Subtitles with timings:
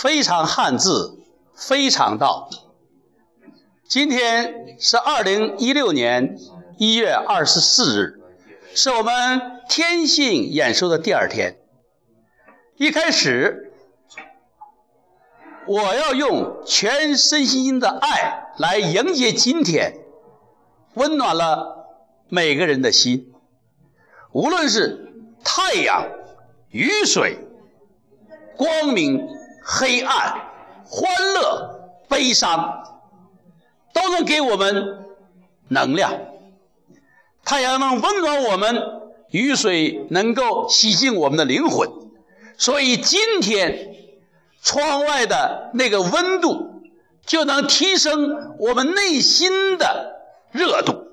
[0.00, 1.18] 非常汉字，
[1.56, 2.48] 非常道。
[3.88, 6.38] 今天是二零一六年
[6.76, 8.20] 一月二十四日，
[8.76, 11.58] 是我们天性演说的第二天。
[12.76, 13.72] 一开始，
[15.66, 19.94] 我要用全身心的爱来迎接今天，
[20.94, 21.88] 温暖了
[22.28, 23.34] 每个人的心。
[24.30, 25.12] 无论是
[25.42, 26.06] 太阳、
[26.70, 27.40] 雨水、
[28.56, 29.28] 光明、
[29.70, 30.46] 黑暗、
[30.86, 32.82] 欢乐、悲伤，
[33.92, 35.04] 都能给我们
[35.68, 36.14] 能量。
[37.44, 38.82] 太阳能温暖我们，
[39.30, 41.90] 雨水能够洗净我们的灵魂。
[42.56, 43.94] 所以今天
[44.62, 46.80] 窗外的那个温度，
[47.26, 50.16] 就能提升我们内心的
[50.50, 51.08] 热度。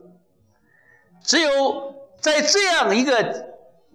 [1.25, 3.47] 只有在这样一个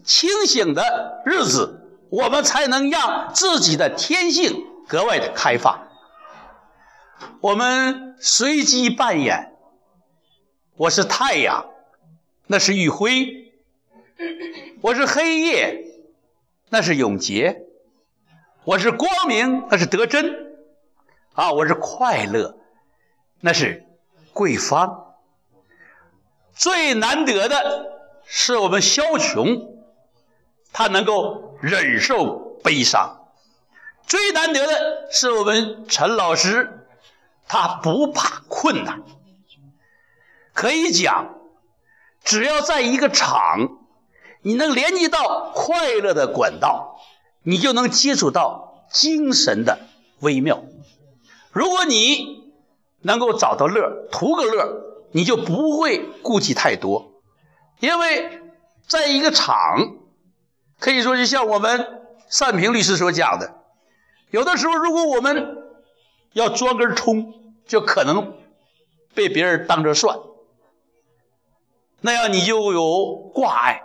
[0.05, 1.80] 清醒的日子，
[2.11, 5.89] 我们才能让自己的天性格外的开放。
[7.41, 9.55] 我们随机扮演，
[10.77, 11.71] 我是太阳，
[12.47, 13.53] 那是玉辉；
[14.83, 15.87] 我是黑夜。
[16.73, 17.63] 那是永劫，
[18.63, 20.55] 我是光明，那是德真，
[21.33, 22.61] 啊，我是快乐，
[23.41, 23.89] 那是
[24.33, 25.17] 桂芳。
[26.55, 27.91] 最难得的
[28.25, 29.80] 是我们萧琼，
[30.73, 33.27] 他能够忍受悲伤；
[34.07, 36.87] 最难得的是我们陈老师，
[37.47, 39.03] 他不怕困难。
[40.53, 41.35] 可以讲，
[42.23, 43.79] 只要在一个场。
[44.43, 46.99] 你能连接到快乐的管道，
[47.43, 49.81] 你就能接触到精神的
[50.21, 50.63] 微妙。
[51.53, 52.51] 如果你
[53.03, 54.81] 能够找到乐，图个乐，
[55.13, 57.21] 你就不会顾忌太多。
[57.81, 58.41] 因为
[58.87, 59.97] 在一个场，
[60.81, 62.03] 可以说就像我们
[62.37, 63.55] 单平律师所讲的，
[64.31, 65.59] 有的时候如果我们
[66.33, 67.35] 要装根葱，
[67.67, 68.35] 就可能
[69.15, 70.19] 被别人当着蒜，
[72.01, 73.83] 那样你就有挂碍。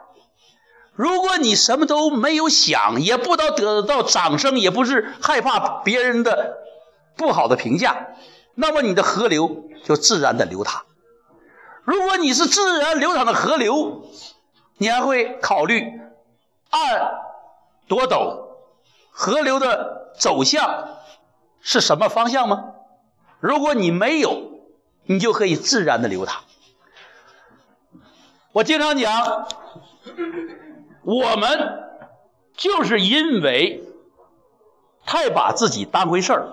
[0.94, 6.56] 如果你什么都没有想，也不知道得到掌声，也不是害怕别人的
[7.18, 8.08] 不好的评价，
[8.54, 10.86] 那么你的河流就自然的流淌。
[11.84, 14.06] 如果你是自然流淌的河流，
[14.78, 15.84] 你还会考虑
[16.76, 17.22] 岸
[17.88, 18.48] 多陡，
[19.12, 20.90] 河流的走向
[21.62, 22.74] 是什么方向吗？
[23.40, 24.42] 如果你没有，
[25.06, 26.44] 你就可以自然的流淌。
[28.52, 29.48] 我经常讲。
[31.04, 31.84] 我们
[32.58, 33.84] 就是因为
[35.06, 36.48] 太把自己当回事儿，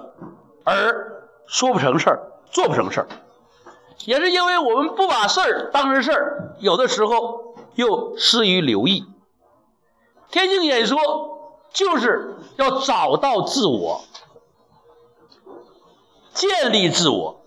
[0.63, 3.07] 而说不成事儿，做不成事儿，
[4.05, 9.07] 也是因为我们不把事儿当成事儿，有的时候又失于留意。
[10.33, 10.99] 天性演说
[11.73, 14.01] 就是要找到自我，
[16.35, 17.43] 建立自我，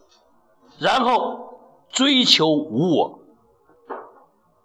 [0.79, 1.59] 然后
[1.91, 3.19] 追求无我，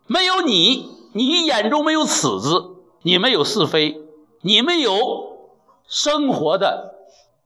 [0.06, 1.00] 没有你。
[1.12, 4.00] 你眼中没有尺子，你没有是非，
[4.42, 4.92] 你没有
[5.88, 6.94] 生活的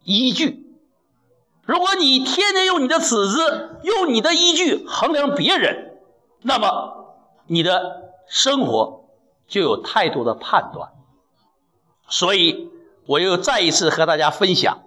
[0.02, 0.66] 依据。
[1.62, 5.98] 如果你天天用你的尺子，用你的依据衡量别人，
[6.42, 7.14] 那么
[7.46, 9.03] 你的生活
[9.49, 10.93] 就有太多的判断。
[12.09, 12.71] 所以，
[13.06, 14.82] 我又再一次和大家分享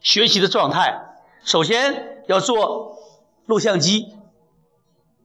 [0.00, 1.16] 学习的状态。
[1.44, 2.98] 首先要做
[3.46, 4.14] 录像机，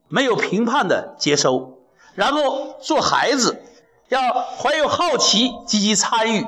[0.07, 1.79] 没有评判的接收。
[2.15, 3.63] 然后做孩子，
[4.09, 6.45] 要怀有好奇，积极参与，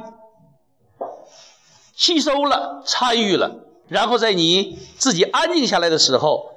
[1.95, 6.51] 吸收了，参与了，然后在你自己安静下来的时候，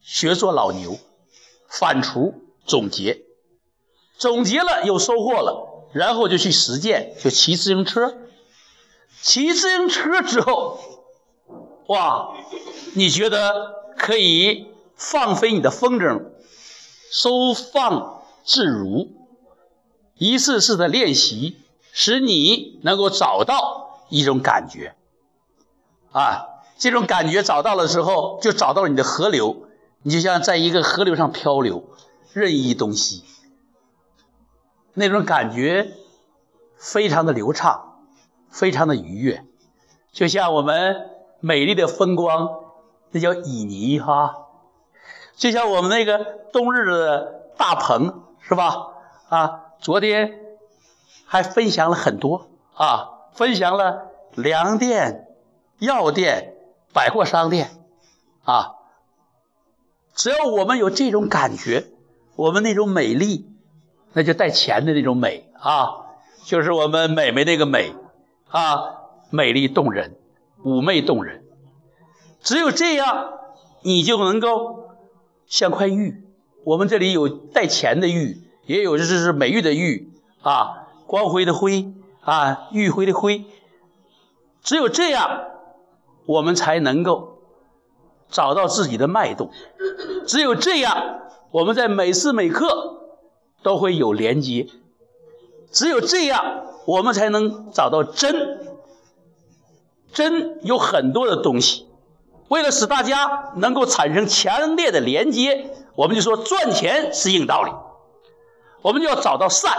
[0.00, 0.96] 学做老牛，
[1.68, 2.34] 反刍
[2.64, 3.22] 总结，
[4.20, 8.18] 总结了有收获了，然后就去实践，就骑自行车，
[9.22, 10.78] 骑自行车之后，
[11.86, 12.34] 哇，
[12.92, 16.26] 你觉得可以放飞你的风筝？
[17.10, 19.08] 收放自如，
[20.18, 21.56] 一次次的练习，
[21.90, 24.94] 使你能够找到一种感觉，
[26.12, 29.62] 啊，这种感觉找到了之后，就找到了你的河流，
[30.02, 31.84] 你就像在一个河流上漂流，
[32.34, 33.24] 任意东西，
[34.94, 35.92] 那种感觉
[36.76, 38.04] 非常的流畅，
[38.50, 39.44] 非常的愉悦，
[40.12, 41.10] 就像我们
[41.40, 42.48] 美丽的风光，
[43.10, 44.46] 那叫旖旎哈。
[45.36, 46.18] 就像我们那个
[46.52, 48.88] 冬日的大棚，是吧？
[49.28, 50.38] 啊，昨天
[51.24, 55.28] 还分享了很多啊，分享了粮店、
[55.78, 56.54] 药店、
[56.92, 57.70] 百货商店，
[58.44, 58.74] 啊，
[60.14, 61.86] 只要我们有这种感觉，
[62.36, 63.50] 我们那种美丽，
[64.12, 66.06] 那就带钱的那种美啊，
[66.44, 67.92] 就是我们美眉那个美
[68.48, 68.82] 啊，
[69.30, 70.16] 美丽动人、
[70.62, 71.44] 妩媚动人。
[72.42, 73.34] 只有这样，
[73.82, 74.90] 你就能够
[75.46, 76.24] 像块玉。
[76.64, 80.12] 我们这里有带钱的玉，也有就是美玉的玉
[80.42, 81.92] 啊，光辉的辉
[82.22, 83.44] 啊，玉辉的辉。
[84.62, 85.44] 只有这样，
[86.26, 87.38] 我们才能够
[88.28, 89.50] 找到自己的脉动。
[90.26, 91.20] 只有这样，
[91.50, 92.99] 我们在每时每刻
[93.62, 94.68] 都会有连接。
[95.70, 98.58] 只有这样，我们才能找到真。
[100.12, 101.86] 真有很多的东西。
[102.48, 107.70] 为了使大家能够产生强烈的连接，我们就说赚钱是硬道理。
[108.82, 109.72] 我们就要找到善，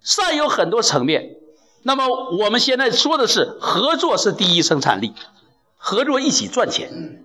[0.00, 1.36] 善有很多层面。
[1.82, 2.06] 那么
[2.38, 5.12] 我们现在说的是合作是第一生产力，
[5.76, 7.22] 合作一起赚钱。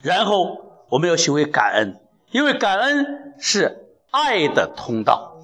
[0.00, 2.00] 然后我们要学会感恩，
[2.30, 3.81] 因为感恩是
[4.12, 5.38] 爱的通道。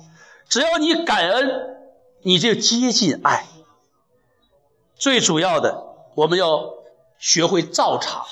[0.48, 1.76] 只要你感恩，
[2.22, 3.46] 你就接近爱。
[4.94, 5.82] 最主要的，
[6.14, 6.74] 我们要
[7.18, 8.24] 学会造场，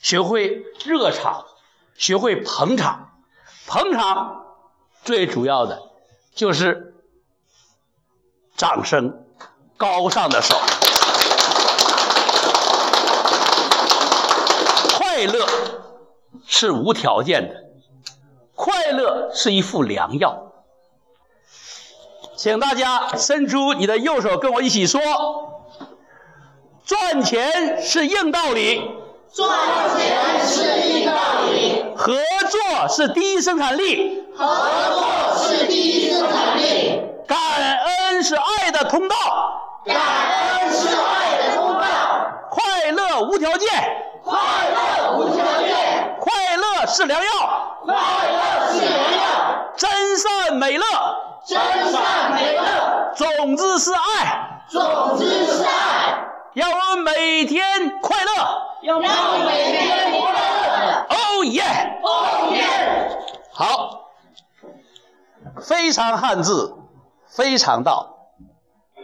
[0.00, 1.46] 学会热场，
[1.96, 3.10] 学会捧场。
[3.66, 4.46] 捧场
[5.04, 5.82] 最主要的
[6.34, 6.94] 就是
[8.56, 9.26] 掌声，
[9.76, 10.56] 高尚的手。
[14.96, 15.46] 快乐
[16.46, 17.67] 是无条件的，
[18.68, 20.52] 快乐是一副良药。
[22.36, 25.00] 请大家伸出你的右手，跟我一起说：
[26.84, 28.82] 赚钱是硬道理，
[29.32, 29.48] 赚
[29.96, 31.14] 钱是硬道
[31.50, 32.14] 理，合
[32.50, 34.46] 作是第一生产力，合
[34.92, 37.38] 作是第一生产力，感
[37.78, 39.16] 恩是爱的通道，
[39.86, 41.80] 感恩是爱的通道，
[42.50, 43.70] 快乐无条件，
[44.22, 48.47] 快乐无条件，快乐是良药，快乐
[50.18, 50.84] 善美乐，
[51.46, 51.58] 真
[51.92, 58.30] 善美乐，种子是爱，种子是爱，让我们每天快乐。
[58.82, 61.06] 让我们每天快乐。
[61.08, 61.62] 哦耶！
[62.02, 62.62] 哦耶！
[63.52, 64.10] 好，
[65.60, 66.76] 非常汉字，
[67.26, 68.28] 非常道，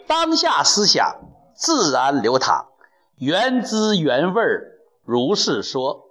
[0.06, 1.16] 当下思想
[1.54, 2.66] 自然流淌，
[3.16, 6.03] 原汁原味儿如是说。